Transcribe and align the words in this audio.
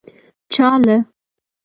چا 0.53 0.69
له. 0.93 0.97